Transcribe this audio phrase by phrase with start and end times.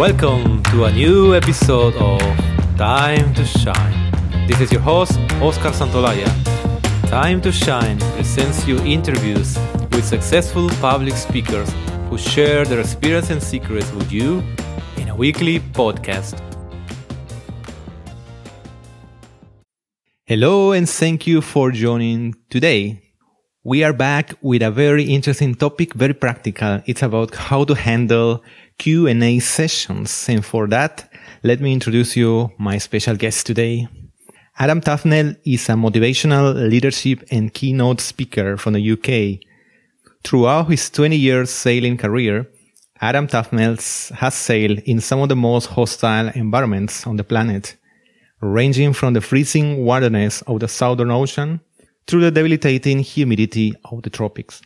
[0.00, 2.22] Welcome to a new episode of
[2.78, 4.46] Time to Shine.
[4.46, 6.26] This is your host, Oscar Santolaya.
[7.10, 9.58] Time to Shine presents you interviews
[9.92, 11.70] with successful public speakers
[12.08, 14.42] who share their experience and secrets with you
[14.96, 16.40] in a weekly podcast.
[20.24, 23.02] Hello and thank you for joining today.
[23.62, 26.80] We are back with a very interesting topic, very practical.
[26.86, 28.42] It's about how to handle
[28.80, 30.26] Q&A sessions.
[30.26, 31.06] And for that,
[31.42, 33.86] let me introduce you my special guest today.
[34.58, 39.46] Adam Tufnell is a motivational leadership and keynote speaker from the UK.
[40.24, 42.48] Throughout his 20 years sailing career,
[43.02, 43.76] Adam Tufnell
[44.12, 47.76] has sailed in some of the most hostile environments on the planet,
[48.40, 51.60] ranging from the freezing wilderness of the Southern Ocean
[52.06, 54.62] through the debilitating humidity of the tropics.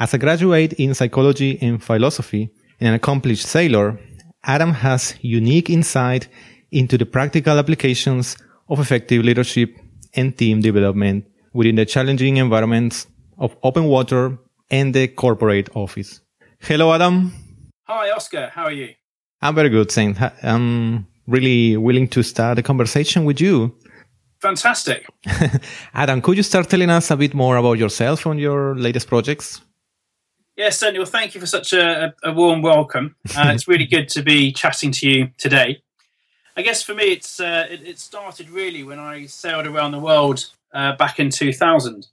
[0.00, 3.98] As a graduate in psychology and philosophy and an accomplished sailor,
[4.44, 6.28] Adam has unique insight
[6.70, 8.36] into the practical applications
[8.68, 9.74] of effective leadership
[10.14, 13.06] and team development within the challenging environments
[13.38, 14.38] of open water
[14.70, 16.20] and the corporate office.
[16.60, 17.32] Hello, Adam.
[17.84, 18.50] Hi, Oscar.
[18.52, 18.90] How are you?
[19.40, 20.18] I'm very good, Saint.
[20.42, 23.76] I'm really willing to start a conversation with you
[24.40, 25.08] Fantastic.
[25.94, 29.60] Adam, could you start telling us a bit more about yourself and your latest projects?
[30.56, 31.00] Yes, certainly.
[31.00, 33.14] Well, thank you for such a, a warm welcome.
[33.36, 35.82] Uh, it's really good to be chatting to you today.
[36.56, 39.98] I guess for me, it's uh, it, it, started really when I sailed around the
[39.98, 42.06] world uh, back in 2000.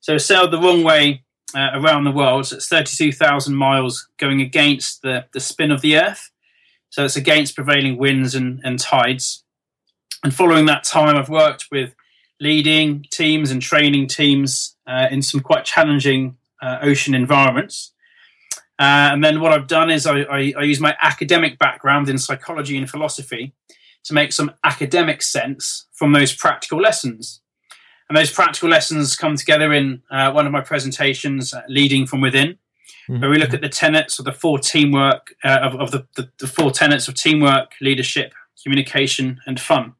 [0.00, 1.22] So I sailed the wrong way
[1.54, 2.46] uh, around the world.
[2.46, 6.30] So it's 32,000 miles going against the, the spin of the Earth.
[6.90, 9.44] So it's against prevailing winds and, and tides.
[10.24, 11.94] And following that time, I've worked with
[12.40, 17.92] leading teams and training teams uh, in some quite challenging uh, ocean environments.
[18.78, 22.18] Uh, and then what I've done is I, I, I, use my academic background in
[22.18, 23.54] psychology and philosophy
[24.02, 27.40] to make some academic sense from those practical lessons.
[28.08, 32.20] And those practical lessons come together in uh, one of my presentations, uh, Leading from
[32.20, 32.58] Within,
[33.08, 33.20] mm-hmm.
[33.20, 36.28] where we look at the tenets of the four teamwork, uh, of, of the, the,
[36.40, 39.94] the four tenets of teamwork, leadership, communication, and fun.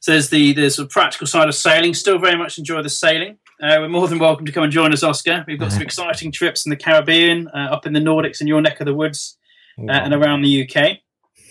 [0.00, 1.92] So there's the there's a practical side of sailing.
[1.94, 3.38] Still very much enjoy the sailing.
[3.62, 5.42] Uh, we're more than welcome to come and join us, Oscar.
[5.46, 8.60] We've got some exciting trips in the Caribbean, uh, up in the Nordics, in your
[8.60, 9.38] neck of the woods,
[9.78, 10.04] uh, wow.
[10.04, 10.98] and around the UK.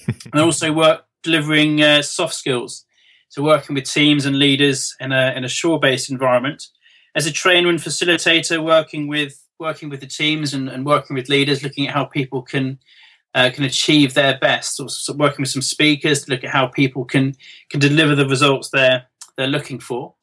[0.31, 2.85] and also work delivering uh, soft skills,
[3.29, 6.67] so working with teams and leaders in a in a shore-based environment.
[7.15, 11.29] As a trainer and facilitator, working with working with the teams and, and working with
[11.29, 12.77] leaders, looking at how people can
[13.33, 14.75] uh, can achieve their best.
[14.75, 17.33] So, so, working with some speakers to look at how people can
[17.71, 19.07] can deliver the results they're
[19.37, 20.14] they're looking for.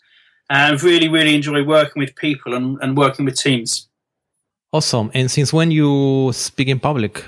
[0.52, 3.88] And really, really enjoy working with people and, and working with teams.
[4.70, 5.10] Awesome.
[5.14, 7.24] And since when you speak in public?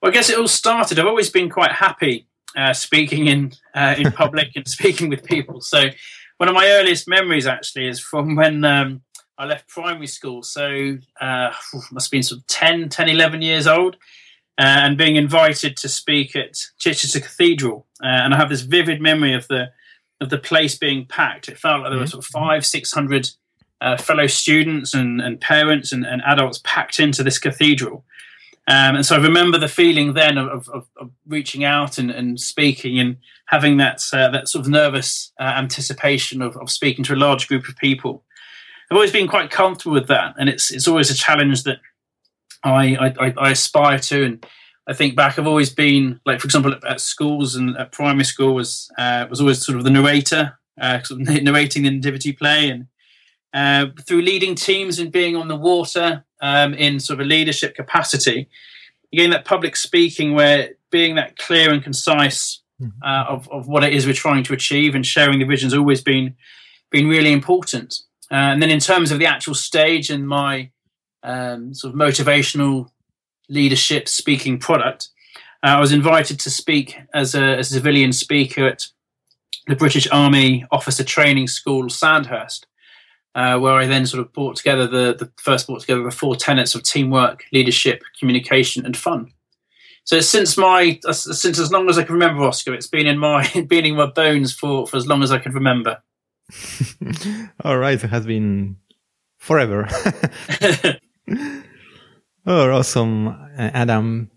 [0.00, 1.00] Well, I guess it all started.
[1.00, 5.60] I've always been quite happy uh, speaking in uh, in public and speaking with people.
[5.60, 5.86] So
[6.36, 9.02] one of my earliest memories actually is from when um,
[9.36, 10.44] I left primary school.
[10.44, 11.50] So uh,
[11.90, 13.96] must have been sort of 10, 10, 11 years old
[14.58, 17.84] uh, and being invited to speak at Chichester Cathedral.
[18.00, 19.72] Uh, and I have this vivid memory of the
[20.20, 21.48] of the place being packed.
[21.48, 22.10] It felt like there were mm-hmm.
[22.10, 23.30] sort of five, six hundred
[23.80, 28.04] uh, fellow students and, and parents and, and, adults packed into this cathedral.
[28.68, 32.38] Um, and so I remember the feeling then of, of, of reaching out and, and,
[32.38, 33.16] speaking and
[33.46, 37.48] having that uh, that sort of nervous uh, anticipation of, of speaking to a large
[37.48, 38.22] group of people.
[38.90, 41.78] I've always been quite comfortable with that, and it's it's always a challenge that
[42.62, 44.24] I, I, I aspire to.
[44.24, 44.46] And
[44.86, 48.24] I think back, I've always been like, for example, at, at schools and at primary
[48.24, 52.32] school was uh, was always sort of the narrator, uh, sort of narrating the nativity
[52.32, 52.86] play, and
[53.52, 57.74] uh, through leading teams and being on the water um, in sort of a leadership
[57.74, 58.48] capacity,
[59.12, 63.02] again that public speaking, where being that clear and concise mm-hmm.
[63.02, 65.78] uh, of of what it is we're trying to achieve and sharing the vision has
[65.78, 66.34] always been
[66.90, 68.00] been really important.
[68.32, 70.70] Uh, and then in terms of the actual stage and my
[71.22, 72.88] um, sort of motivational
[73.50, 75.08] leadership speaking product.
[75.62, 78.86] Uh, I was invited to speak as a, as a, civilian speaker at
[79.66, 82.66] the British Army Officer Training School, Sandhurst,
[83.34, 86.34] uh, where I then sort of brought together the, the first brought together the four
[86.34, 89.32] tenets of teamwork, leadership, communication, and fun.
[90.04, 93.18] So since my uh, since as long as I can remember, Oscar, it's been in
[93.18, 96.02] my been in my bones for for as long as I can remember.
[97.64, 98.76] All right, it has been
[99.38, 99.88] forever.
[102.46, 104.30] oh, awesome, Adam.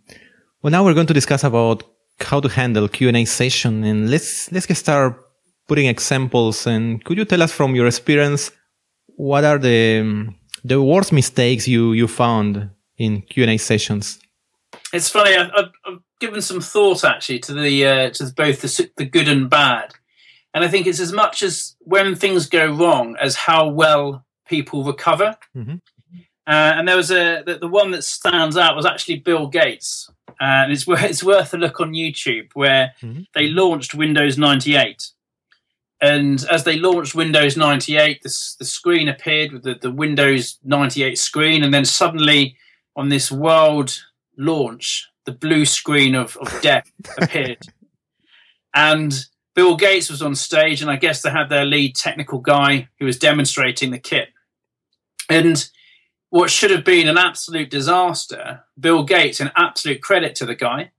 [0.61, 1.83] Well, now we're going to discuss about
[2.19, 5.17] how to handle Q&A session and let's, let's get started
[5.67, 6.67] putting examples.
[6.67, 8.51] And could you tell us from your experience,
[9.15, 10.33] what are the,
[10.63, 14.19] the worst mistakes you, you found in Q&A sessions?
[14.93, 15.35] It's funny.
[15.35, 15.49] I,
[15.85, 19.93] I, given some thought actually to the uh, to both the the good and bad,
[20.53, 24.83] and I think it's as much as when things go wrong as how well people
[24.83, 25.35] recover.
[25.55, 25.75] Mm-hmm.
[26.45, 30.09] Uh, and there was a the, the, one that stands out was actually Bill Gates,
[30.41, 33.21] and it's it's worth a look on YouTube where mm-hmm.
[33.33, 35.11] they launched Windows ninety eight,
[36.01, 40.59] and as they launched Windows ninety eight, the the screen appeared with the, the Windows
[40.65, 42.57] ninety eight screen, and then suddenly
[42.95, 44.03] on this world
[44.37, 47.65] launch, the blue screen of, of death appeared,
[48.75, 52.89] and Bill Gates was on stage, and I guess they had their lead technical guy
[52.99, 54.27] who was demonstrating the kit,
[55.29, 55.69] and
[56.33, 60.89] what should have been an absolute disaster, Bill Gates, an absolute credit to the guy,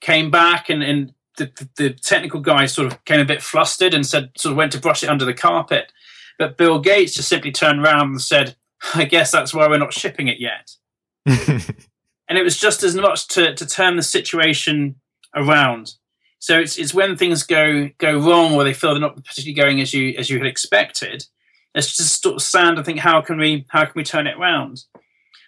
[0.00, 4.06] came back and, and the, the, technical guy sort of came a bit flustered and
[4.06, 5.92] said, sort of went to brush it under the carpet.
[6.38, 8.56] But Bill Gates just simply turned around and said,
[8.94, 10.70] I guess that's why we're not shipping it yet.
[11.26, 14.94] and it was just as much to, to turn the situation
[15.36, 15.96] around.
[16.38, 19.82] So it's, it's when things go go wrong or they feel they're not particularly going
[19.82, 21.26] as you as you had expected
[21.74, 24.36] let's just sort of stand and think how can we how can we turn it
[24.36, 24.84] around?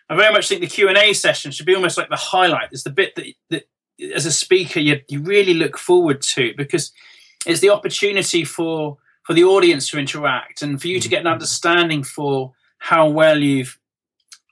[0.09, 2.71] I very much think the q&a session should be almost like the highlight.
[2.73, 3.69] It's the bit that, that
[4.15, 6.93] as a speaker you, you really look forward to because
[7.47, 11.27] it's the opportunity for for the audience to interact and for you to get an
[11.27, 11.35] mm-hmm.
[11.35, 13.79] understanding for how well you've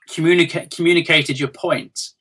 [0.09, 2.11] communicate, communicated your point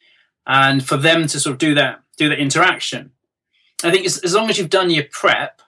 [0.47, 3.13] and for them to sort of do that do that interaction.
[3.85, 5.63] I think as, as long as you've done your prep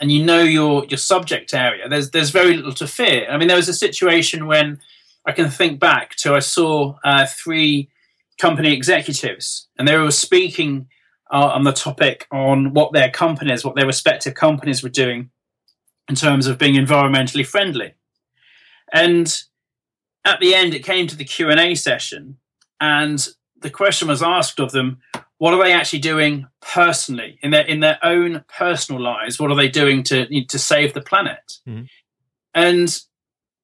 [0.00, 3.28] and you know your your subject area, there's there's very little to fear.
[3.30, 4.80] I mean, there was a situation when
[5.26, 7.90] I can think back to I saw uh, three
[8.38, 10.88] company executives, and they were speaking
[11.30, 15.30] uh, on the topic on what their companies, what their respective companies were doing
[16.08, 17.94] in terms of being environmentally friendly.
[18.92, 19.42] And
[20.24, 22.38] at the end, it came to the Q and A session,
[22.80, 23.28] and
[23.60, 25.02] the question was asked of them:
[25.40, 29.40] what are they actually doing personally in their in their own personal lives?
[29.40, 31.54] What are they doing to to save the planet?
[31.66, 31.84] Mm-hmm.
[32.54, 33.00] And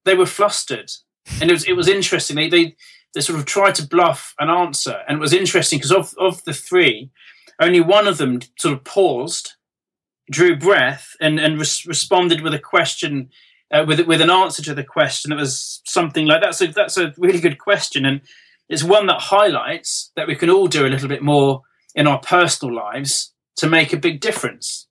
[0.06, 0.90] they were flustered,
[1.38, 2.34] and it was it was interesting.
[2.34, 2.76] They they
[3.14, 6.42] they sort of tried to bluff an answer, and it was interesting because of of
[6.44, 7.10] the three,
[7.60, 9.56] only one of them sort of paused,
[10.30, 13.28] drew breath, and and res- responded with a question.
[13.70, 16.96] Uh, with with an answer to the question that was something like that's a that's
[16.96, 18.20] a really good question and
[18.68, 21.62] it's one that highlights that we can all do a little bit more
[21.96, 24.86] in our personal lives to make a big difference.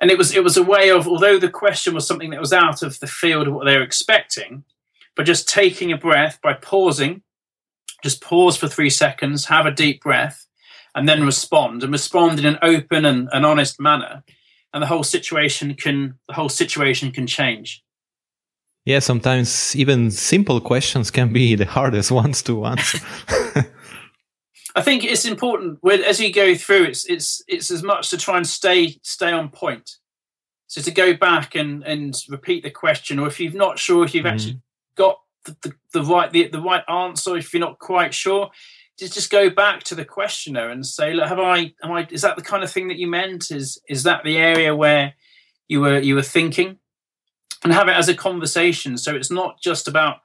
[0.00, 2.52] And it was it was a way of although the question was something that was
[2.52, 4.64] out of the field of what they were expecting,
[5.16, 7.22] but just taking a breath by pausing,
[8.02, 10.46] just pause for three seconds, have a deep breath,
[10.94, 14.22] and then respond and respond in an open and an honest manner.
[14.72, 17.82] And the whole situation can the whole situation can change.
[18.84, 22.98] Yeah, sometimes even simple questions can be the hardest ones to answer.
[24.76, 26.84] I think it's important as you go through.
[26.84, 29.90] It's it's it's as much to try and stay stay on point.
[30.66, 34.14] So to go back and and repeat the question, or if you're not sure if
[34.14, 34.34] you've mm-hmm.
[34.34, 34.60] actually
[34.96, 38.50] got the, the, the, right the, the right answer, if you're not quite sure,
[38.98, 42.22] just just go back to the questioner and say, look, have I am I is
[42.22, 43.50] that the kind of thing that you meant?
[43.50, 45.14] Is is that the area where
[45.68, 46.78] you were you were thinking?
[47.66, 48.96] and have it as a conversation.
[48.96, 50.18] So it's not just about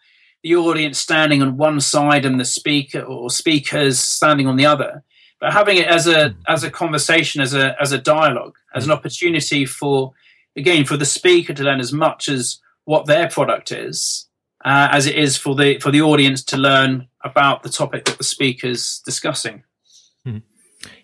[0.44, 5.04] the audience standing on one side and the speaker or speakers standing on the other,
[5.40, 8.92] but having it as a as a conversation, as a as a dialogue, as an
[8.92, 10.14] opportunity for
[10.56, 14.28] again for the speaker to learn as much as what their product is,
[14.66, 18.18] uh, as it is for the for the audience to learn about the topic that
[18.18, 19.64] the speaker's discussing.
[20.26, 20.40] Hmm.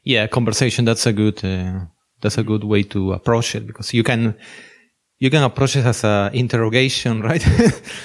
[0.04, 0.86] Yeah, conversation.
[0.86, 1.44] That's a good.
[1.44, 1.86] Uh,
[2.22, 4.36] that's a good way to approach it because you can
[5.20, 7.44] you can approach it as an interrogation, right?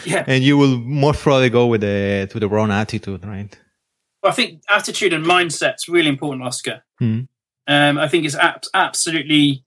[0.04, 0.24] yeah.
[0.26, 3.58] and you will most probably go with the to the wrong attitude, right?
[4.22, 6.82] Well, I think attitude and mindset's really important, Oscar.
[7.00, 7.28] Mm.
[7.66, 9.64] Um, I think it's ab- absolutely,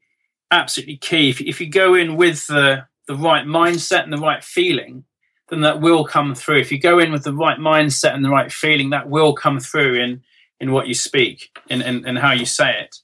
[0.51, 1.29] absolutely key.
[1.29, 5.03] If, if you go in with the the right mindset and the right feeling,
[5.49, 6.59] then that will come through.
[6.59, 9.59] If you go in with the right mindset and the right feeling, that will come
[9.59, 10.23] through in
[10.59, 12.95] in what you speak and, and, and how you say it.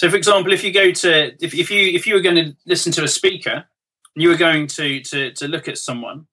[0.00, 2.56] So, for example, if you go to if, if you if you were going to
[2.64, 3.66] listen to a speaker,
[4.14, 6.26] and you were going to to to look at someone,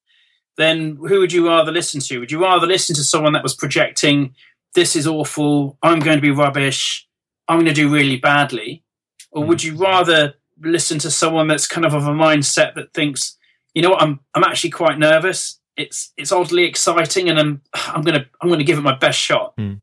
[0.56, 2.20] then who would you rather listen to?
[2.22, 4.34] Would you rather listen to someone that was projecting,
[4.74, 5.78] "This is awful.
[5.84, 7.10] I'm going to be rubbish.
[7.50, 8.86] I'm going to do really badly,"
[9.32, 13.38] or would you rather listen to someone that's kind of of a mindset that thinks,
[13.74, 14.02] "You know what?
[14.02, 15.60] I'm I'm actually quite nervous.
[15.76, 19.58] It's it's oddly exciting, and I'm I'm gonna I'm gonna give it my best shot."
[19.58, 19.82] Mm.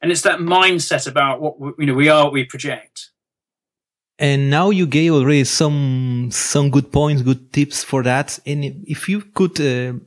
[0.00, 3.11] And it's that mindset about what you know we are, what we project.
[4.18, 8.38] And now you gave already some some good points, good tips for that.
[8.46, 9.98] And if you could uh,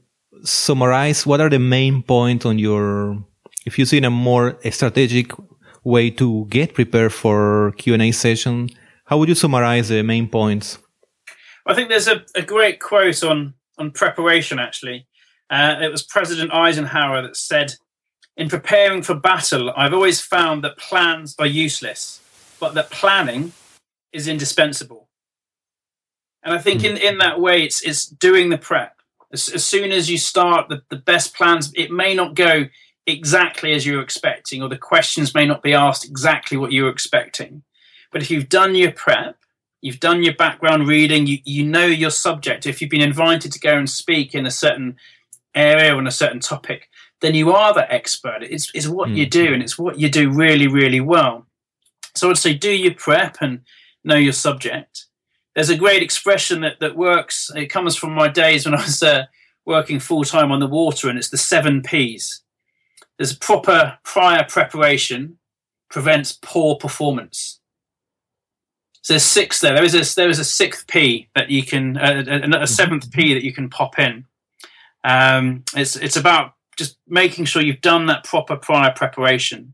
[0.44, 3.24] summarize, what are the main points on your,
[3.66, 5.32] if you see in a more strategic
[5.86, 8.70] way to get prepared for Q&A session.
[9.06, 10.80] How would you summarize the main points?
[11.66, 15.08] I think there's a, a great quote on, on preparation, actually.
[15.50, 17.76] Uh, it was President Eisenhower that said,
[18.36, 22.20] In preparing for battle, I've always found that plans are useless,
[22.60, 23.54] but that planning
[24.16, 25.10] is indispensable.
[26.42, 29.02] And I think in, in that way, it's, it's doing the prep.
[29.34, 32.66] As, as soon as you start the, the best plans, it may not go
[33.08, 36.84] exactly as you were expecting, or the questions may not be asked exactly what you
[36.84, 37.64] were expecting.
[38.12, 39.38] But if you've done your prep,
[39.82, 42.66] you've done your background reading, you, you know your subject.
[42.66, 44.96] If you've been invited to go and speak in a certain
[45.54, 46.90] area on a certain topic,
[47.22, 48.44] then you are the expert.
[48.44, 49.18] It's, it's what mm.
[49.18, 51.46] you do, and it's what you do really, really well.
[52.14, 53.62] So I'd say do your prep and
[54.06, 55.06] know your subject.
[55.54, 57.50] There's a great expression that, that works.
[57.56, 59.26] It comes from my days when I was uh,
[59.66, 62.42] working full time on the water, and it's the seven P's.
[63.18, 65.38] There's proper prior preparation
[65.90, 67.60] prevents poor performance.
[69.02, 69.76] So there's six there.
[69.76, 72.66] There is a there is a sixth P that you can uh, a, a mm-hmm.
[72.66, 74.26] seventh P that you can pop in.
[75.04, 79.74] Um, it's it's about just making sure you've done that proper prior preparation.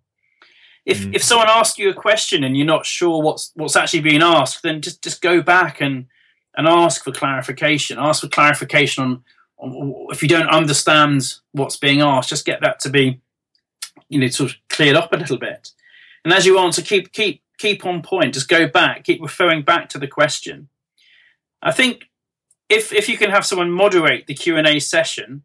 [0.85, 1.15] If mm.
[1.15, 4.63] if someone asks you a question and you're not sure what's what's actually being asked,
[4.63, 6.07] then just just go back and
[6.55, 7.97] and ask for clarification.
[8.00, 9.23] Ask for clarification on,
[9.57, 12.29] on if you don't understand what's being asked.
[12.29, 13.21] Just get that to be
[14.09, 15.69] you know sort of cleared up a little bit.
[16.23, 18.33] And as you answer, keep keep keep on point.
[18.33, 19.03] Just go back.
[19.03, 20.69] Keep referring back to the question.
[21.61, 22.09] I think
[22.69, 25.43] if if you can have someone moderate the Q and A session,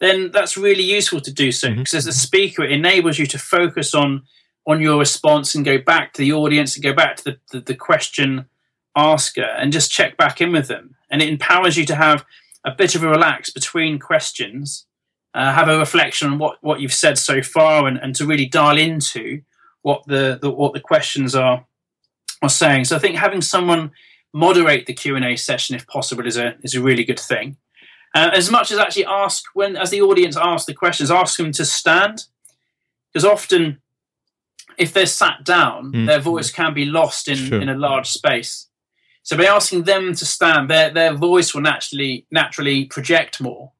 [0.00, 1.78] then that's really useful to do so mm-hmm.
[1.78, 4.22] because as a speaker, it enables you to focus on
[4.68, 7.60] on your response and go back to the audience and go back to the, the,
[7.60, 8.44] the question
[8.94, 10.94] asker and just check back in with them.
[11.10, 12.24] And it empowers you to have
[12.64, 14.84] a bit of a relax between questions,
[15.32, 18.44] uh, have a reflection on what, what you've said so far, and, and to really
[18.46, 19.40] dial into
[19.82, 21.64] what the, the what the questions are
[22.42, 22.84] are saying.
[22.84, 23.92] So I think having someone
[24.34, 27.56] moderate the Q and A session, if possible, is a is a really good thing.
[28.14, 31.52] Uh, as much as actually ask when as the audience asks the questions, ask them
[31.52, 32.24] to stand
[33.12, 33.80] because often
[34.78, 36.06] if they're sat down, mm.
[36.06, 37.60] their voice can be lost in, sure.
[37.60, 38.68] in a large space.
[39.22, 43.72] So by asking them to stand, their their voice will naturally naturally project more.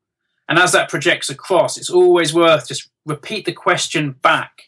[0.49, 4.65] And as that projects across, it's always worth just repeat the question back.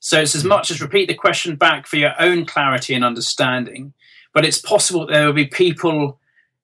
[0.00, 0.48] So it's as hmm.
[0.48, 3.92] much as repeat the question back for your own clarity and understanding,
[4.32, 6.18] but it's possible there will be people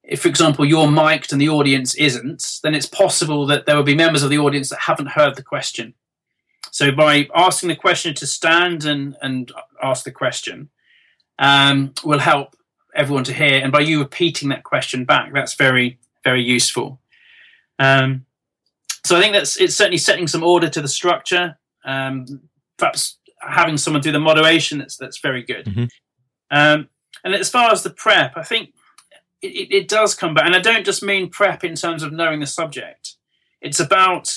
[0.09, 3.83] if, for example, you're mic'd and the audience isn't, then it's possible that there will
[3.83, 5.93] be members of the audience that haven't heard the question.
[6.71, 9.51] So by asking the question to stand and, and
[9.83, 10.71] ask the question
[11.39, 12.57] um, will help
[12.95, 13.63] everyone to hear.
[13.63, 17.01] And by you repeating that question back, that's very, very useful.
[17.79, 18.27] Um,
[19.05, 21.59] so I think that's it's certainly setting some order to the structure.
[21.85, 22.43] Um,
[22.77, 25.67] perhaps having someone do the moderation that's that's very good.
[25.67, 25.85] Mm-hmm.
[26.51, 26.89] Um,
[27.25, 28.75] and as far as the prep, I think
[29.41, 32.41] it, it does come back, and I don't just mean prep in terms of knowing
[32.41, 33.15] the subject.
[33.61, 34.37] It's about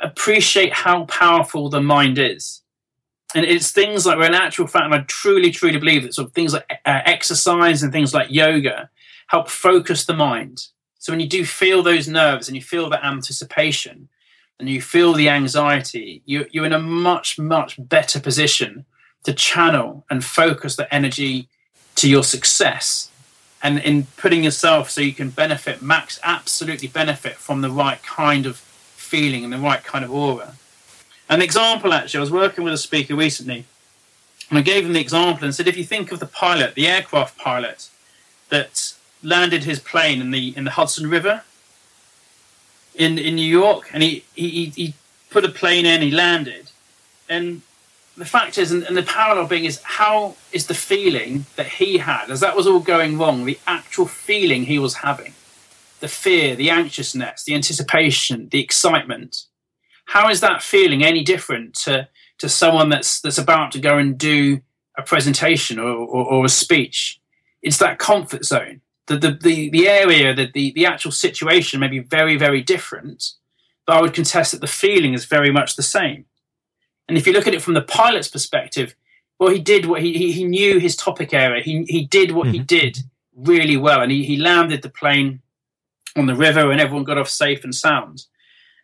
[0.00, 2.62] appreciate how powerful the mind is,
[3.34, 6.34] and it's things like, in actual fact, and I truly, truly believe that sort of
[6.34, 8.90] things like uh, exercise and things like yoga
[9.28, 10.66] help focus the mind.
[10.98, 14.08] So when you do feel those nerves and you feel that anticipation
[14.58, 18.84] and you feel the anxiety, you, you're in a much, much better position
[19.22, 21.48] to channel and focus the energy
[21.94, 23.10] to your success
[23.62, 28.46] and in putting yourself so you can benefit, max absolutely benefit from the right kind
[28.46, 28.58] of
[29.10, 30.54] feeling and the right kind of aura.
[31.28, 33.64] An example, actually, I was working with a speaker recently,
[34.48, 36.86] and I gave him the example and said, if you think of the pilot, the
[36.86, 37.88] aircraft pilot
[38.48, 41.42] that landed his plane in the in the Hudson River
[42.94, 44.94] in in New York, and he he, he
[45.30, 46.70] put a plane in, he landed,
[47.28, 47.62] and
[48.16, 51.98] the fact is, and, and, the parallel being is how is the feeling that he
[51.98, 55.32] had as that was all going wrong, the actual feeling he was having,
[56.00, 59.44] the fear, the anxiousness, the anticipation, the excitement.
[60.06, 64.18] How is that feeling any different to, to someone that's that's about to go and
[64.18, 64.60] do
[64.98, 67.20] a presentation or, or, or a speech?
[67.62, 68.80] It's that comfort zone.
[69.06, 73.32] The, the, the, the area, the, the, the actual situation may be very, very different,
[73.86, 76.26] but I would contest that the feeling is very much the same
[77.10, 78.94] and if you look at it from the pilot's perspective,
[79.40, 81.60] well, he did what he he, knew his topic area.
[81.60, 82.52] He he did what mm-hmm.
[82.52, 82.98] he did
[83.34, 85.42] really well, and he, he landed the plane
[86.16, 88.24] on the river, and everyone got off safe and sound.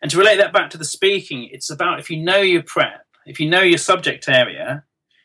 [0.01, 3.05] And to relate that back to the speaking, it's about if you know your prep,
[3.25, 4.83] if you know your subject area,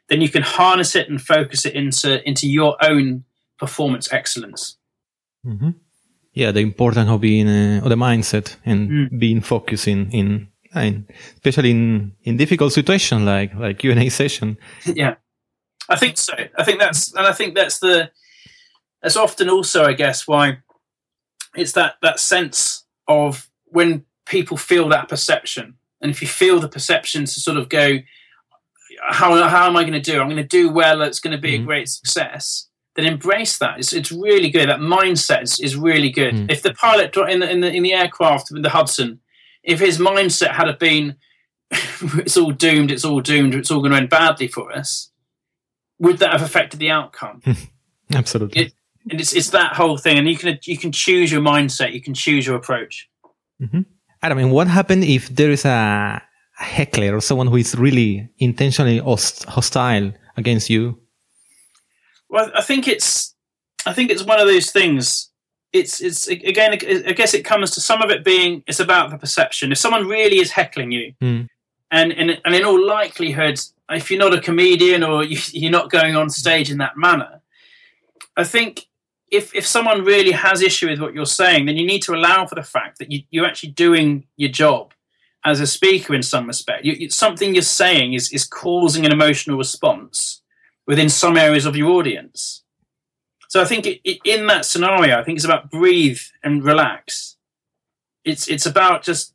[0.08, 3.24] then you can harness it and focus it into into your own
[3.58, 4.76] performance excellence.
[5.46, 5.70] Mm-hmm.
[6.32, 9.18] Yeah, the importance of being uh, of the mindset and mm.
[9.18, 14.58] being focusing in and especially in in difficult situation like like Q and A session.
[14.86, 15.16] yeah,
[15.88, 16.34] I think so.
[16.56, 18.10] I think that's and I think that's the
[19.02, 20.58] that's often also I guess why
[21.56, 26.68] it's that that sense of when people feel that perception, and if you feel the
[26.68, 27.98] perception to sort of go,
[29.00, 30.20] how how am I going to do?
[30.20, 31.02] I'm going to do well.
[31.02, 31.64] It's going to be mm-hmm.
[31.64, 32.68] a great success.
[32.94, 33.78] Then embrace that.
[33.78, 34.68] It's, it's really good.
[34.68, 36.34] That mindset is, is really good.
[36.34, 36.50] Mm.
[36.50, 39.20] If the pilot in the, in the in the aircraft in the Hudson,
[39.62, 41.16] if his mindset had been,
[41.70, 42.90] it's all doomed.
[42.90, 43.54] It's all doomed.
[43.54, 45.10] It's all going to end badly for us.
[46.00, 47.42] Would that have affected the outcome?
[48.14, 48.62] Absolutely.
[48.62, 48.74] It,
[49.10, 51.92] and it's it's that whole thing, and you can you can choose your mindset.
[51.92, 53.08] You can choose your approach.
[53.60, 53.82] Mm-hmm.
[54.22, 56.22] Adam, and what happens if there is a
[56.54, 60.98] heckler or someone who is really intentionally host- hostile against you?
[62.28, 63.34] Well, I think it's
[63.86, 65.30] I think it's one of those things.
[65.72, 66.72] It's it's again.
[66.72, 69.72] I guess it comes to some of it being it's about the perception.
[69.72, 71.48] If someone really is heckling you, mm.
[71.90, 73.58] and, and and in all likelihood,
[73.90, 77.40] if you're not a comedian or you're not going on stage in that manner,
[78.36, 78.86] I think
[79.32, 82.46] if if someone really has issue with what you're saying, then you need to allow
[82.46, 84.92] for the fact that you, you're actually doing your job
[85.44, 86.84] as a speaker in some respect.
[86.84, 90.42] You, something you're saying is is causing an emotional response
[90.86, 92.62] within some areas of your audience.
[93.48, 97.36] So I think it, it, in that scenario, I think it's about breathe and relax.
[98.24, 99.34] It's it's about just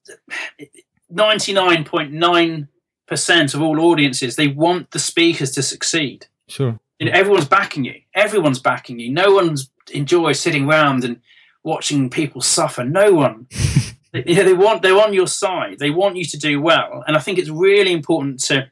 [1.09, 2.67] ninety nine point nine
[3.07, 6.27] percent of all audiences they want the speakers to succeed.
[6.47, 6.79] Sure.
[6.99, 7.95] You know, everyone's backing you.
[8.13, 9.11] Everyone's backing you.
[9.11, 11.21] No one's enjoy sitting around and
[11.63, 12.83] watching people suffer.
[12.83, 13.47] No one.
[14.13, 15.79] yeah, they want they're on your side.
[15.79, 18.69] They want you to do well, and I think it's really important to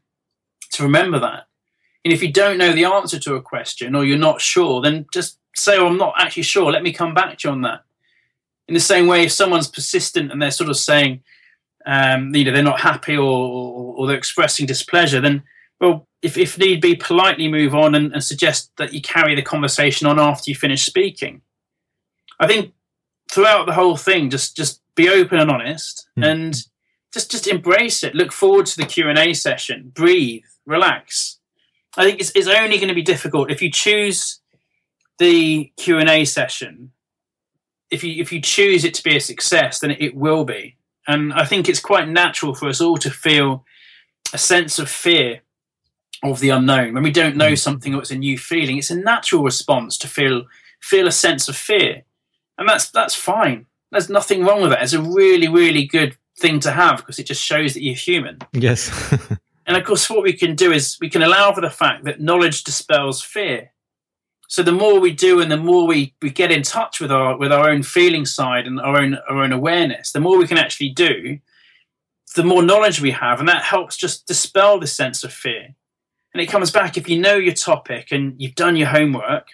[0.72, 1.48] to remember that.
[2.04, 5.06] And if you don't know the answer to a question or you're not sure, then
[5.12, 6.72] just say, "Oh, I'm not actually sure.
[6.72, 7.82] Let me come back to you on that."
[8.68, 11.22] In the same way, if someone's persistent and they're sort of saying,
[11.86, 15.44] um, you know, they're not happy or, or, or they're expressing displeasure, then
[15.80, 19.42] well, if, if need be, politely move on and, and suggest that you carry the
[19.42, 21.42] conversation on after you finish speaking.
[22.40, 22.74] I think
[23.32, 26.26] throughout the whole thing, just just be open and honest, mm.
[26.26, 26.56] and
[27.14, 28.16] just just embrace it.
[28.16, 29.92] Look forward to the Q and A session.
[29.94, 31.40] Breathe, relax.
[31.98, 34.40] I think it's, it's only going to be difficult if you choose
[35.20, 36.92] the Q and A session.
[37.92, 40.78] If you if you choose it to be a success, then it will be.
[41.08, 43.64] And I think it's quite natural for us all to feel
[44.34, 45.42] a sense of fear
[46.32, 46.94] of the unknown.
[46.94, 47.58] When we don't know mm.
[47.58, 50.46] something or it's a new feeling it's a natural response to feel
[50.82, 52.04] feel a sense of fear.
[52.58, 53.66] And that's that's fine.
[53.92, 54.84] There's nothing wrong with that.
[54.84, 58.40] It's a really really good thing to have because it just shows that you're human.
[58.54, 58.92] Yes.
[59.66, 62.22] And of course what we can do is we can allow for the fact that
[62.22, 63.72] knowledge dispels fear.
[64.48, 67.36] So the more we do and the more we, we get in touch with our
[67.36, 70.58] with our own feeling side and our own our own awareness the more we can
[70.58, 71.40] actually do
[72.36, 73.40] the more knowledge we have.
[73.40, 75.74] And that helps just dispel the sense of fear
[76.36, 79.48] and it comes back if you know your topic and you've done your homework,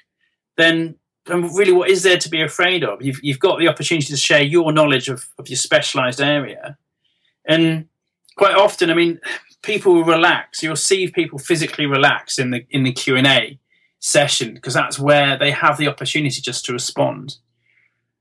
[0.58, 0.96] then
[1.28, 3.04] really what is there to be afraid of?
[3.04, 6.80] You've, you've got the opportunity to share your knowledge of, of your specialized area.
[7.46, 7.88] And
[8.36, 9.20] quite often, I mean,
[9.62, 10.63] people relax.
[10.63, 13.60] You'll see people physically relax in the in the Q and A
[14.00, 17.38] session because that's where they have the opportunity just to respond.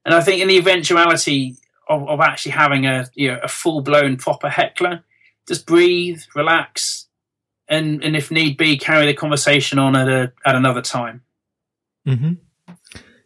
[0.05, 1.57] And I think in the eventuality
[1.89, 5.03] of, of actually having a you know a full blown proper heckler,
[5.49, 7.07] just breathe, relax,
[7.71, 11.23] and and if need be, carry the conversation on at a at another time.
[12.07, 12.33] Mm-hmm.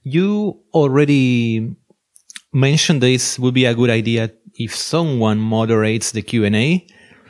[0.02, 1.74] You already
[2.52, 6.86] mentioned this would be a good idea if someone moderates the Q and A.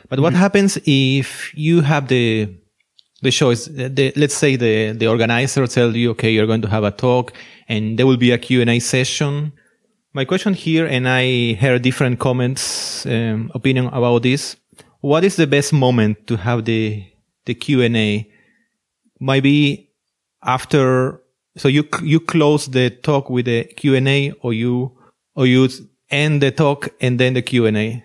[0.09, 0.41] But what mm-hmm.
[0.41, 2.53] happens if you have the
[3.21, 3.65] the choice?
[3.65, 7.33] The, let's say the the organizer tells you, okay, you're going to have a talk,
[7.67, 9.53] and there will be a Q and A session.
[10.13, 14.55] My question here, and I heard different comments, um, opinion about this
[15.05, 17.05] what is the best moment to have the
[17.45, 18.27] the Q and A?
[19.19, 19.91] Maybe
[20.43, 21.21] after,
[21.57, 24.97] so you you close the talk with the Q and A, or you
[25.35, 25.69] or you
[26.09, 28.03] end the talk and then the Q and A.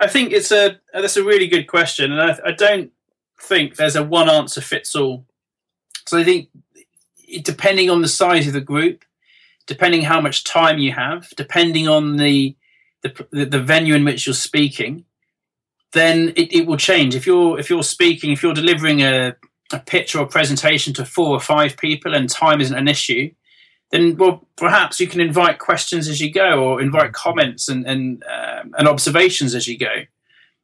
[0.00, 2.92] I think it's a that's a really good question, and I, I don't
[3.40, 5.24] think there's a one answer fits all.
[6.06, 6.50] So I think
[7.42, 9.06] depending on the size of the group,
[9.66, 12.54] depending how much time you have, depending on the
[13.02, 15.06] the, the venue in which you're speaking,
[15.92, 17.14] then it, it will change.
[17.14, 19.34] If you're if you're speaking, if you're delivering a,
[19.72, 23.30] a pitch or a presentation to four or five people and time isn't an issue,
[23.90, 28.24] then well perhaps you can invite questions as you go or invite comments and and,
[28.24, 30.04] um, and observations as you go.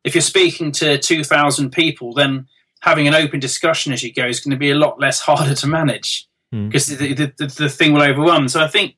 [0.05, 2.47] If you're speaking to two thousand people, then
[2.81, 5.55] having an open discussion as you go is going to be a lot less harder
[5.55, 6.99] to manage because mm.
[6.99, 8.49] the, the, the, the, thing will overwhelm.
[8.49, 8.97] So I think,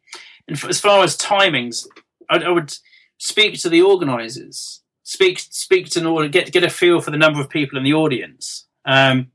[0.49, 1.85] as far as timings,
[2.29, 2.73] I, I would
[3.19, 4.80] speak to the organisers
[5.11, 7.83] speak speak to an audience, get get a feel for the number of people in
[7.83, 8.67] the audience.
[8.85, 9.33] Um,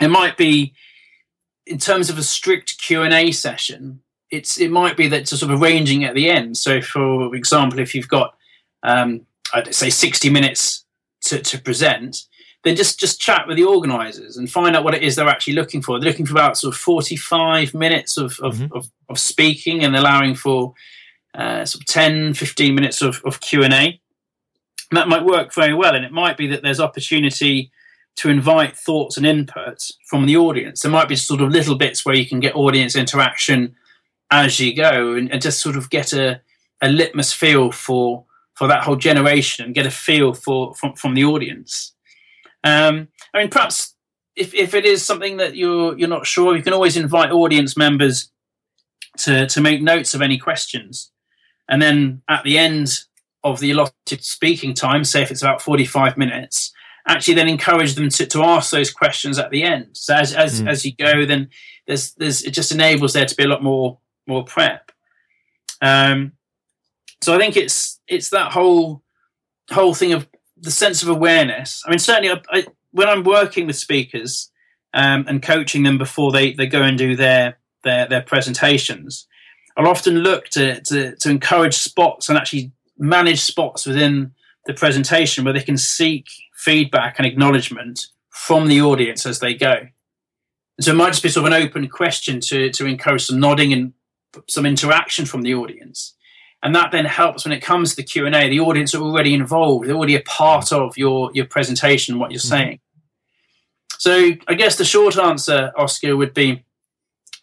[0.00, 0.74] it might be
[1.66, 4.02] in terms of a strict Q and A session.
[4.30, 6.58] It's it might be that to sort of arranging at the end.
[6.58, 8.36] So, for example, if you've got
[8.82, 9.22] um,
[9.54, 10.84] I'd say sixty minutes
[11.22, 12.26] to, to present,
[12.64, 15.54] then just just chat with the organisers and find out what it is they're actually
[15.54, 15.98] looking for.
[15.98, 18.76] They're looking for about sort of forty five minutes of of, mm-hmm.
[18.76, 20.74] of of, speaking and allowing for
[21.32, 24.00] uh, sort of 10, 15 minutes of, of Q and A.
[24.90, 27.70] That might work very well, and it might be that there's opportunity
[28.16, 30.80] to invite thoughts and input from the audience.
[30.80, 33.76] There might be sort of little bits where you can get audience interaction
[34.30, 36.40] as you go and, and just sort of get a,
[36.82, 38.24] a litmus feel for
[38.54, 41.94] for that whole generation and get a feel for from, from the audience.
[42.64, 43.94] Um, I mean, perhaps
[44.34, 47.76] if, if it is something that you're you're not sure, you can always invite audience
[47.76, 48.30] members
[49.18, 51.12] to to make notes of any questions,
[51.68, 53.04] and then at the end
[53.44, 56.72] of the allotted speaking time, say if it's about forty five minutes,
[57.06, 59.88] actually then encourage them to, to ask those questions at the end.
[59.92, 60.68] So as as, mm.
[60.68, 61.48] as you go, then
[61.86, 64.92] there's there's it just enables there to be a lot more more prep.
[65.80, 66.32] Um,
[67.22, 69.02] so I think it's it's that whole
[69.70, 71.82] whole thing of the sense of awareness.
[71.86, 74.50] I mean, certainly, I, I, when I'm working with speakers
[74.92, 79.26] um, and coaching them before they, they go and do their their, their presentations,
[79.76, 84.32] I'll often look to, to to encourage spots and actually manage spots within
[84.66, 89.74] the presentation where they can seek feedback and acknowledgement from the audience as they go.
[90.76, 93.40] And so it might just be sort of an open question to to encourage some
[93.40, 93.92] nodding and
[94.46, 96.14] some interaction from the audience
[96.62, 99.86] and that then helps when it comes to the q&a the audience are already involved
[99.86, 102.48] they're already a part of your your presentation what you're mm-hmm.
[102.48, 102.80] saying
[103.98, 106.64] so i guess the short answer oscar would be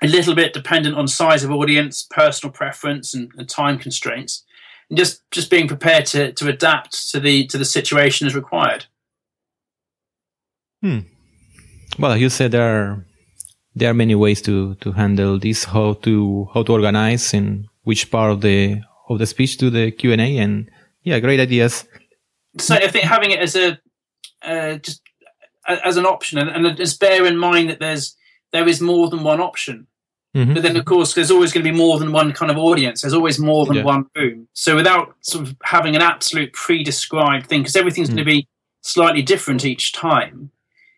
[0.03, 4.43] a little bit dependent on size of audience personal preference and, and time constraints
[4.89, 8.85] and just just being prepared to to adapt to the to the situation as required
[10.81, 10.99] hmm.
[11.99, 13.05] well you said there are
[13.75, 18.09] there are many ways to to handle this how to how to organize and which
[18.11, 20.69] part of the of the speech to the Q and A, and
[21.03, 21.85] yeah, great ideas.
[22.59, 23.79] So I think having it as a
[24.41, 25.01] uh, just
[25.67, 28.15] as an option, and, and, just bear in mind that there's
[28.51, 29.87] there is more than one option.
[30.35, 30.53] Mm-hmm.
[30.53, 33.01] But then, of course, there's always going to be more than one kind of audience.
[33.01, 33.83] There's always more than yeah.
[33.83, 34.49] one room.
[34.53, 38.15] So, without sort of having an absolute pre-described thing, because everything's mm.
[38.15, 38.47] going to be
[38.81, 40.51] slightly different each time,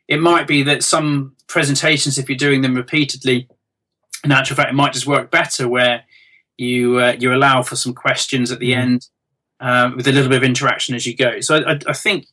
[0.07, 3.47] it might be that some presentations, if you're doing them repeatedly,
[4.23, 6.03] in actual fact, it might just work better where
[6.57, 8.77] you uh, you allow for some questions at the mm.
[8.77, 9.07] end
[9.59, 11.41] uh, with a little bit of interaction as you go.
[11.41, 12.25] So I, I think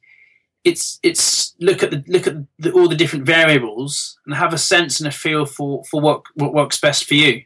[0.64, 4.58] it's it's look at the look at the, all the different variables and have a
[4.58, 7.42] sense and a feel for for what what works best for you.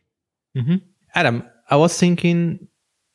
[0.56, 0.76] Mm-hmm.
[1.14, 2.68] Adam, I was thinking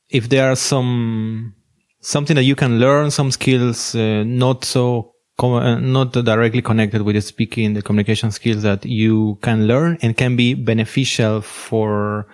[0.10, 1.56] if there are some
[2.02, 7.16] something that you can learn, some skills uh, not so uh, not directly connected with
[7.16, 12.28] the speaking, the communication skills that you can learn and can be beneficial for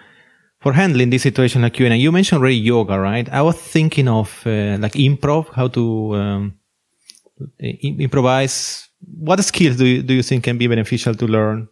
[0.59, 3.29] for handling this situation like Q&A, you mentioned already yoga, right?
[3.29, 6.59] I was thinking of uh, like improv, how to um,
[7.59, 8.89] improvise.
[9.17, 11.67] What skills do you, do you think can be beneficial to learn?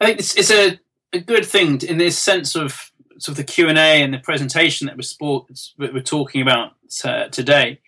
[0.00, 0.78] I think it's, it's a,
[1.12, 4.18] a good thing in this sense of sort of the Q and A and the
[4.18, 5.46] presentation that we're, sport,
[5.78, 6.72] we're talking about
[7.04, 7.80] uh, today.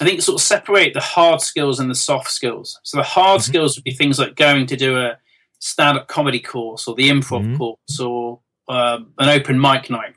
[0.00, 2.78] I think sort of separate the hard skills and the soft skills.
[2.84, 3.50] So the hard mm-hmm.
[3.50, 5.18] skills would be things like going to do a
[5.58, 7.56] stand-up comedy course or the improv mm-hmm.
[7.56, 10.14] course or uh, an open mic night,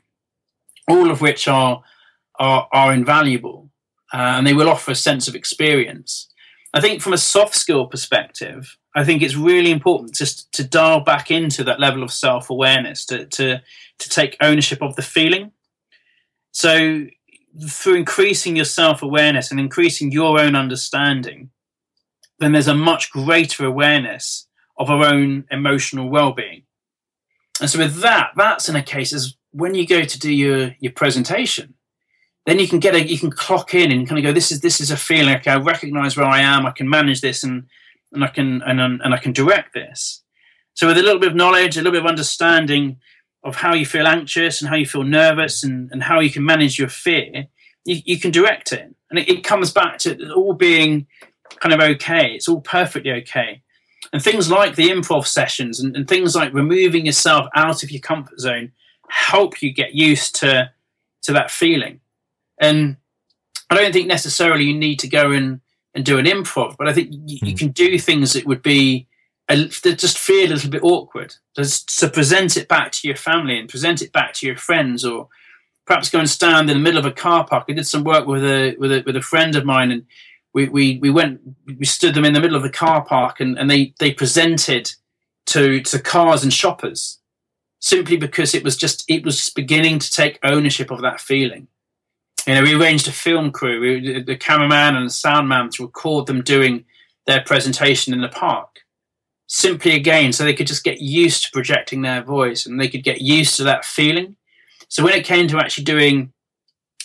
[0.88, 1.82] all of which are
[2.38, 3.63] are, are invaluable
[4.14, 6.28] uh, and they will offer a sense of experience.
[6.72, 11.00] I think from a soft skill perspective, I think it's really important just to dial
[11.00, 13.60] back into that level of self awareness to, to
[13.98, 15.50] to take ownership of the feeling.
[16.52, 17.06] So
[17.68, 21.50] through increasing your self awareness and increasing your own understanding,
[22.38, 24.46] then there's a much greater awareness
[24.78, 26.62] of our own emotional well being.
[27.60, 30.76] And so with that, that's in a case is when you go to do your
[30.78, 31.74] your presentation,
[32.46, 34.60] then you can get a you can clock in and kind of go, this is
[34.60, 35.34] this is a feeling.
[35.36, 36.66] Okay, I recognize where I am.
[36.66, 37.66] I can manage this and
[38.12, 40.22] and I can and and I can direct this.
[40.74, 42.98] So with a little bit of knowledge, a little bit of understanding
[43.44, 46.44] of how you feel anxious and how you feel nervous and, and how you can
[46.44, 47.46] manage your fear,
[47.84, 48.94] you, you can direct it.
[49.10, 51.06] And it, it comes back to it all being
[51.60, 52.32] kind of okay.
[52.32, 53.62] It's all perfectly okay.
[54.12, 58.00] And things like the improv sessions and, and things like removing yourself out of your
[58.00, 58.72] comfort zone
[59.08, 60.70] help you get used to
[61.22, 62.00] to that feeling.
[62.58, 62.96] And
[63.70, 65.60] I don't think necessarily you need to go and,
[65.94, 67.56] and do an improv, but I think you, you hmm.
[67.56, 69.06] can do things that would be
[69.48, 71.34] a, that just feel a little bit awkward.
[71.56, 75.04] Just to present it back to your family and present it back to your friends
[75.04, 75.28] or
[75.86, 77.66] perhaps go and stand in the middle of a car park.
[77.68, 80.06] I did some work with a with a with a friend of mine, and
[80.52, 83.58] we we, we went we stood them in the middle of the car park, and,
[83.58, 84.92] and they they presented
[85.46, 87.18] to to cars and shoppers
[87.80, 91.68] simply because it was just it was beginning to take ownership of that feeling.
[92.46, 96.26] You know, we arranged a film crew, the cameraman and the sound man to record
[96.26, 96.84] them doing
[97.26, 98.80] their presentation in the park.
[99.46, 103.02] Simply again, so they could just get used to projecting their voice and they could
[103.02, 104.36] get used to that feeling.
[104.88, 106.32] So when it came to actually doing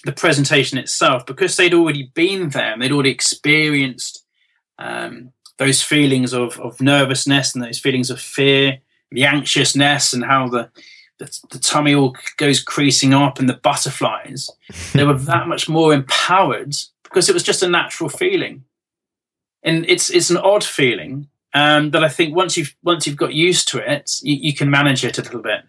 [0.04, 4.26] the presentation itself, because they'd already been there and they'd already experienced
[4.78, 8.80] um, those feelings of, of nervousness and those feelings of fear,
[9.12, 10.70] the anxiousness, and how the,
[11.20, 14.50] the, the tummy all goes creasing up and the butterflies,
[14.94, 18.64] they were that much more empowered because it was just a natural feeling.
[19.64, 23.34] And it's it's an odd feeling um, that I think once you've once you've got
[23.34, 25.62] used to it, you, you can manage it a little bit.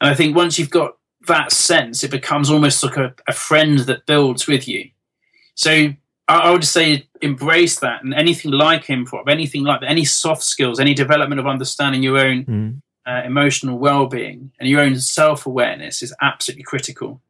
[0.00, 0.96] And I think once you've got
[1.28, 4.90] that sense, it becomes almost like a, a friend that builds with you.
[5.54, 5.94] So I,
[6.28, 10.80] I, would say embrace that and anything like improv, anything like that, any soft skills,
[10.80, 12.82] any development of understanding your own mm.
[13.06, 17.20] Uh, emotional well-being and your own self-awareness is absolutely critical.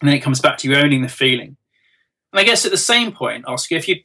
[0.00, 1.56] And then it comes back to you owning the feeling.
[2.32, 4.00] And I guess at the same point, Oscar, if you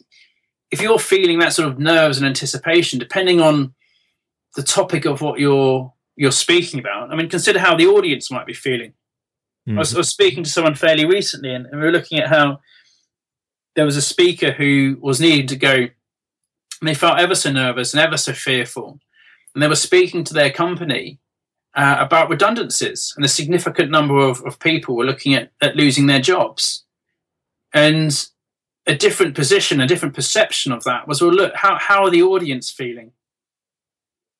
[0.71, 3.73] if you're feeling that sort of nerves and anticipation, depending on
[4.55, 8.45] the topic of what you're you're speaking about, I mean, consider how the audience might
[8.45, 8.93] be feeling.
[9.67, 9.77] Mm-hmm.
[9.77, 12.29] I, was, I, was, speaking to someone fairly recently, and, and we were looking at
[12.29, 12.59] how
[13.75, 17.93] there was a speaker who was needing to go, and they felt ever so nervous
[17.93, 18.99] and ever so fearful,
[19.53, 21.19] and they were speaking to their company
[21.75, 26.07] uh, about redundancies, and a significant number of, of people were looking at, at losing
[26.07, 26.85] their jobs,
[27.73, 28.27] and
[28.87, 32.23] a different position, a different perception of that was well, look, how how are the
[32.23, 33.11] audience feeling?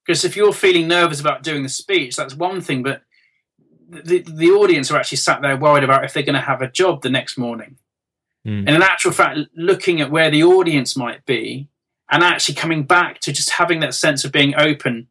[0.05, 3.03] Because if you're feeling nervous about doing the speech, that's one thing, but
[3.89, 6.71] the, the audience are actually sat there worried about if they're going to have a
[6.71, 7.77] job the next morning.
[8.45, 8.59] Mm.
[8.59, 11.67] And in actual fact, looking at where the audience might be
[12.11, 15.07] and actually coming back to just having that sense of being open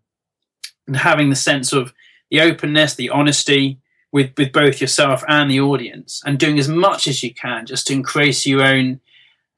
[0.86, 1.92] and having the sense of
[2.30, 3.78] the openness, the honesty
[4.12, 7.86] with, with both yourself and the audience and doing as much as you can just
[7.86, 9.00] to increase your own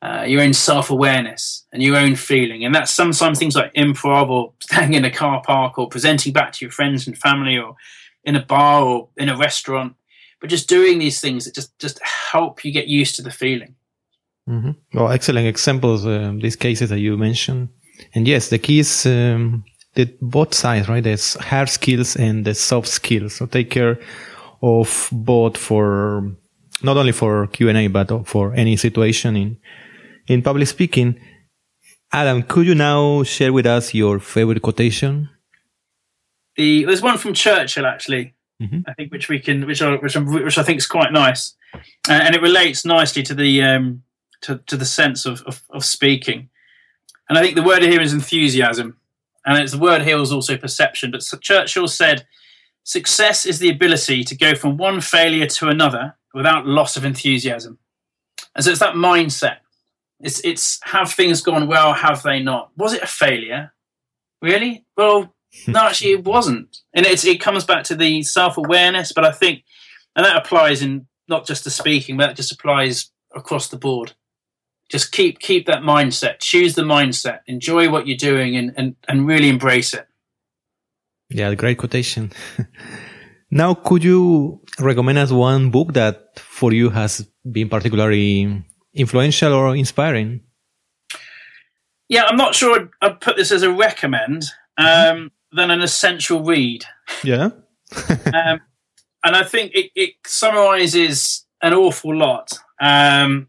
[0.02, 2.64] uh, your own self awareness and your own feeling.
[2.64, 6.52] And that's sometimes things like improv or standing in a car park or presenting back
[6.54, 7.76] to your friends and family or
[8.24, 9.94] in a bar or in a restaurant,
[10.40, 13.74] but just doing these things that just just help you get used to the feeling.
[14.50, 14.70] Mm-hmm.
[14.94, 16.06] Well, excellent examples.
[16.06, 17.68] Uh, these cases that you mentioned,
[18.14, 21.04] and yes, the key is um, the both sides, right?
[21.04, 23.34] There's hard skills and the soft skills.
[23.34, 23.98] So take care
[24.62, 26.32] of both for
[26.82, 29.56] not only for Q and A, but for any situation in
[30.26, 31.20] in public speaking.
[32.12, 35.28] Adam, could you now share with us your favorite quotation?
[36.56, 38.34] the there's one from Churchill actually.
[38.62, 38.80] Mm-hmm.
[38.86, 41.56] I think which we can which I, which, which I think is quite nice,
[42.08, 44.02] uh, and it relates nicely to the um,
[44.42, 46.48] to, to the sense of, of, of speaking.
[47.28, 48.96] And I think the word here is enthusiasm,
[49.46, 51.10] and it's the word here is also perception.
[51.10, 52.26] But Churchill said,
[52.82, 57.78] "Success is the ability to go from one failure to another without loss of enthusiasm."
[58.54, 59.58] And so it's that mindset.
[60.18, 61.94] It's it's have things gone well?
[61.94, 62.70] Have they not?
[62.76, 63.72] Was it a failure?
[64.42, 64.84] Really?
[64.96, 65.34] Well,
[65.66, 69.12] no, actually, it wasn't, and it's, it comes back to the self awareness.
[69.12, 69.64] But I think,
[70.16, 74.14] and that applies in not just to speaking, but that just applies across the board.
[74.90, 76.40] Just keep keep that mindset.
[76.40, 77.40] Choose the mindset.
[77.46, 80.06] Enjoy what you're doing, and and, and really embrace it.
[81.28, 82.32] Yeah, great quotation.
[83.50, 89.76] now, could you recommend us one book that for you has been particularly influential or
[89.76, 90.40] inspiring?
[92.08, 94.46] Yeah, I'm not sure I'd put this as a recommend.
[94.76, 96.84] Um, than an essential read.
[97.24, 97.50] Yeah.
[98.08, 98.60] um,
[99.22, 102.52] and I think it, it, summarizes an awful lot.
[102.80, 103.48] Um,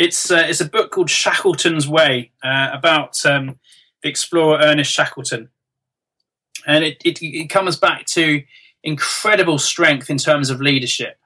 [0.00, 3.58] it's uh, it's a book called Shackleton's Way uh, about um,
[4.02, 5.50] the explorer Ernest Shackleton,
[6.66, 8.42] and it, it, it comes back to
[8.82, 11.18] incredible strength in terms of leadership,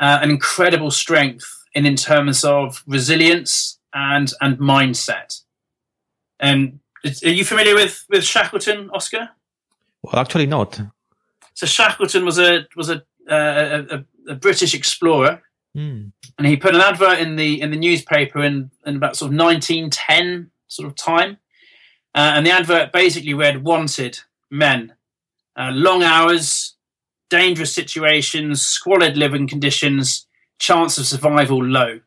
[0.00, 5.42] uh, an incredible strength in in terms of resilience and and mindset,
[6.40, 9.30] and are you familiar with with Shackleton, Oscar?
[10.02, 10.80] Well, actually, not.
[11.54, 15.40] So Shackleton was a was a uh, a, a, British explorer,
[15.76, 16.12] mm.
[16.38, 19.38] and he put an advert in the in the newspaper in, in about sort of
[19.38, 21.38] 1910 sort of time,
[22.14, 24.94] uh, and the advert basically read "Wanted men,
[25.56, 26.76] uh, long hours,
[27.30, 30.26] dangerous situations, squalid living conditions,
[30.58, 32.00] chance of survival low."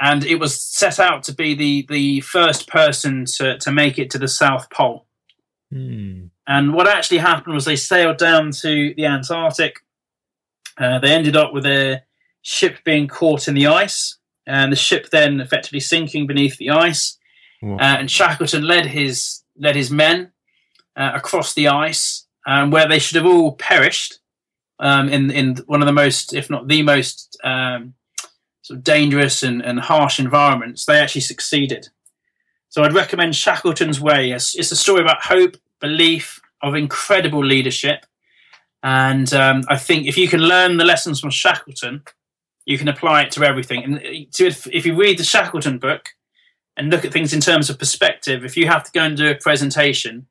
[0.00, 4.10] and it was set out to be the the first person to to make it
[4.10, 5.06] to the South Pole.
[5.72, 6.26] Hmm.
[6.46, 9.80] And what actually happened was they sailed down to the Antarctic,
[10.78, 12.06] Uh, they ended up with their
[12.42, 17.18] ship being caught in the ice, and the ship then effectively sinking beneath the ice.
[17.80, 20.32] Uh, and Shackleton led his led his men
[20.96, 24.20] uh, across the ice, um, where they should have all perished
[24.78, 27.94] um, in in one of the most, if not the most, um,
[28.62, 30.84] sort of dangerous and, and harsh environments.
[30.84, 31.88] They actually succeeded.
[32.68, 34.30] So I'd recommend Shackleton's Way.
[34.30, 38.06] It's, it's a story about hope, belief, of incredible leadership,
[38.82, 42.02] and um, I think if you can learn the lessons from Shackleton,
[42.68, 43.82] you can apply it to everything.
[43.82, 44.00] And uh,
[44.38, 46.10] if, if you read the Shackleton book
[46.76, 49.30] and look at things in terms of perspective, if you have to go and do
[49.30, 50.26] a presentation,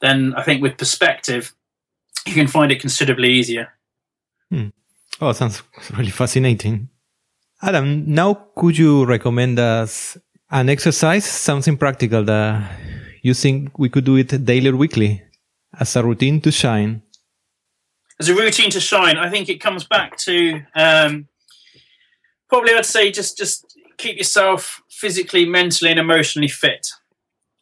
[0.00, 1.54] then I think with perspective,
[2.26, 3.74] you can find it considerably easier.
[4.50, 4.68] Hmm.
[5.20, 6.88] Oh, sounds really fascinating.
[7.60, 10.16] Adam, now could you recommend us
[10.50, 12.70] an exercise, something practical that
[13.20, 15.22] you think we could do it daily or weekly
[15.78, 17.02] as a routine to shine?
[18.18, 21.28] As a routine to shine, I think it comes back to um,
[22.52, 26.88] probably I'd say just just keep yourself physically, mentally, and emotionally fit.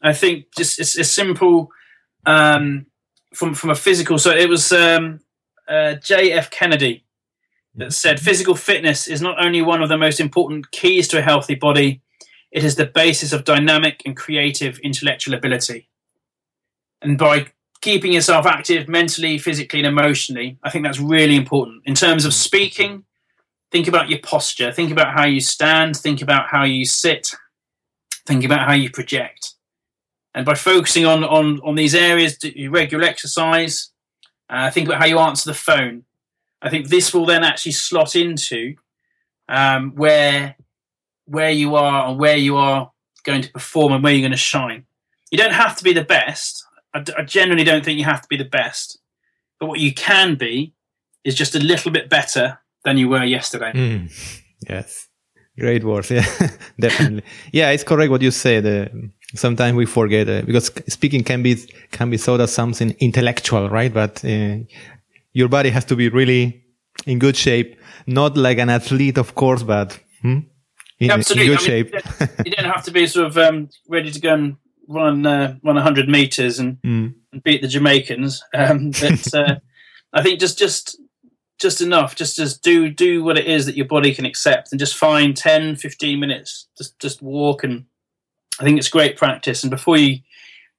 [0.02, 1.70] I think just it's a simple
[2.26, 2.86] um,
[3.32, 4.18] from from a physical.
[4.18, 5.20] So it was um,
[5.68, 6.50] uh, J.F.
[6.50, 7.04] Kennedy
[7.76, 11.22] that said physical fitness is not only one of the most important keys to a
[11.22, 12.02] healthy body,
[12.50, 15.88] it is the basis of dynamic and creative intellectual ability.
[17.00, 17.46] And by
[17.80, 21.82] keeping yourself active mentally, physically, and emotionally, I think that's really important.
[21.86, 23.04] In terms of speaking,
[23.70, 27.34] think about your posture, think about how you stand, think about how you sit,
[28.26, 29.54] think about how you project.
[30.34, 33.90] And by focusing on on, on these areas, regular exercise,
[34.48, 36.04] uh, think about how you answer the phone.
[36.62, 38.76] I think this will then actually slot into
[39.48, 40.56] um, where
[41.26, 42.90] where you are and where you are
[43.24, 44.84] going to perform and where you're going to shine.
[45.30, 46.64] You don't have to be the best.
[46.92, 48.98] I, I generally don't think you have to be the best,
[49.58, 50.72] but what you can be
[51.22, 53.72] is just a little bit better than you were yesterday.
[53.74, 54.10] Mm,
[54.68, 55.08] yes,
[55.58, 56.10] great words.
[56.10, 56.24] Yeah,
[56.78, 57.22] definitely.
[57.52, 58.66] yeah, it's correct what you said.
[58.66, 58.88] Uh,
[59.34, 61.56] sometimes we forget uh, because speaking can be
[61.90, 63.92] can be thought as something intellectual, right?
[63.92, 64.56] But uh,
[65.32, 66.64] your body has to be really
[67.06, 70.40] in good shape, not like an athlete, of course, but hmm?
[70.98, 71.52] in, Absolutely.
[71.52, 71.94] in good I mean, shape.
[71.94, 74.56] You don't, you don't have to be sort of um, ready to go and
[74.88, 77.14] run uh, run 100 meters and, Mm.
[77.32, 79.56] and beat the Jamaicans, um, but uh,
[80.12, 80.98] I think just just
[81.60, 82.16] just enough.
[82.16, 85.36] Just just do do what it is that your body can accept, and just find
[85.36, 86.66] 10, 15 minutes.
[86.76, 87.84] Just just walk, and
[88.58, 89.62] I think it's great practice.
[89.62, 90.20] And before you,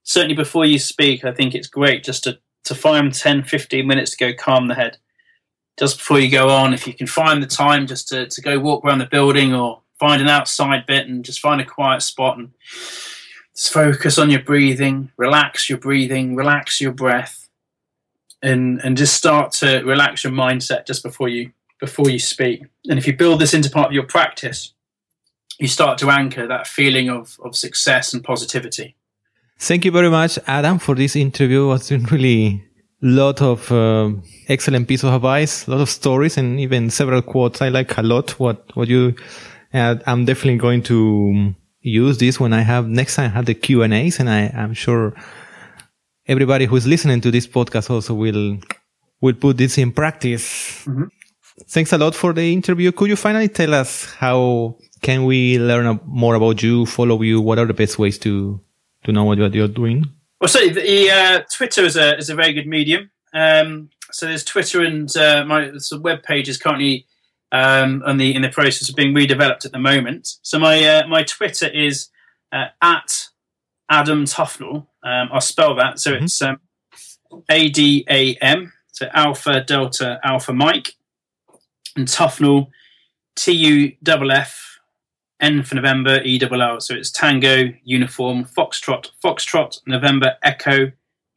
[0.03, 4.11] certainly before you speak, I think it's great just to to find 10, 15 minutes
[4.11, 4.97] to go calm the head.
[5.79, 8.59] Just before you go on, if you can find the time just to, to go
[8.59, 12.37] walk around the building or find an outside bit and just find a quiet spot
[12.37, 12.51] and
[13.55, 17.40] just focus on your breathing, relax your breathing, relax your breath,
[18.41, 22.63] and and just start to relax your mindset just before you before you speak.
[22.89, 24.73] And if you build this into part of your practice,
[25.59, 28.95] you start to anchor that feeling of, of success and positivity.
[29.59, 31.71] Thank you very much, Adam, for this interview.
[31.71, 32.63] It's been really
[33.01, 34.11] lot of uh,
[34.47, 37.61] excellent piece of advice, a lot of stories, and even several quotes.
[37.61, 39.15] I like a lot what what you.
[39.73, 43.55] Uh, I'm definitely going to use this when I have next time I have the
[43.55, 45.13] Q and A's, and I I am sure
[46.27, 48.57] everybody who is listening to this podcast also will
[49.21, 50.83] will put this in practice.
[50.85, 51.09] Mhm.
[51.69, 52.91] Thanks a lot for the interview.
[52.91, 57.41] Could you finally tell us how can we learn more about you, follow you?
[57.41, 58.59] What are the best ways to
[59.03, 60.05] to know what you're, you're doing?
[60.39, 63.11] Well, so the uh, Twitter is a is a very good medium.
[63.33, 67.05] Um, so there's Twitter and uh, my so web page is currently
[67.51, 70.27] um, on the in the process of being redeveloped at the moment.
[70.41, 72.09] So my uh, my Twitter is
[72.51, 73.27] uh, at
[73.91, 74.87] Adam Tuffnell.
[75.03, 75.99] Um, I'll spell that.
[75.99, 76.23] So Mhm.
[76.23, 76.59] it's um,
[77.49, 78.73] A D A M.
[78.93, 80.93] So Alpha Delta Alpha Mike
[81.95, 82.67] and Tuffnell
[83.35, 84.79] T U F F
[85.41, 86.79] N for November, E double L.
[86.79, 90.91] So it's Tango, Uniform, Foxtrot, Foxtrot, November, Echo,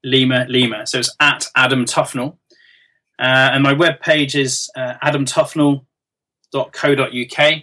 [0.05, 0.87] Lima, Lima.
[0.87, 2.37] So it's at Adam Tuffnell.
[3.19, 7.63] Uh, and my web page is uh, adamtuffnell.co.uk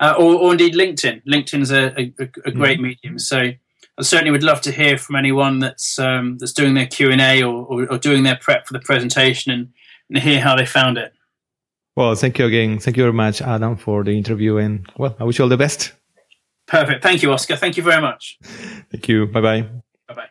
[0.00, 1.22] uh, or, or indeed LinkedIn.
[1.26, 2.12] LinkedIn's a, a,
[2.44, 3.18] a great medium.
[3.18, 3.50] So
[3.98, 7.20] I certainly would love to hear from anyone that's um, that's doing their Q and
[7.20, 9.68] A or, or, or doing their prep for the presentation and,
[10.08, 11.12] and hear how they found it.
[11.94, 12.78] Well, thank you again.
[12.78, 14.56] Thank you very much, Adam, for the interview.
[14.56, 15.92] And well, I wish you all the best.
[16.66, 17.02] Perfect.
[17.02, 17.56] Thank you, Oscar.
[17.56, 18.38] Thank you very much.
[18.90, 19.26] Thank you.
[19.26, 19.68] Bye bye.
[20.08, 20.28] Bye bye.